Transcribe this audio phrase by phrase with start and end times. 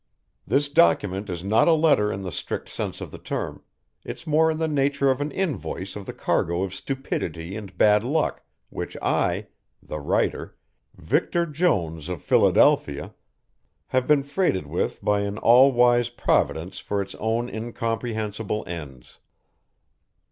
[0.47, 3.61] This document is not a letter in the strict sense of the term,
[4.03, 8.03] it's more in the nature of an invoice of the cargo of stupidity and bad
[8.03, 8.41] luck,
[8.71, 9.45] which I,
[9.79, 10.57] the writer,
[10.95, 13.13] Victor Jones of Philadelphia,
[13.89, 19.19] have been freighted with by an all wise Providence for its own incomprehensible ends."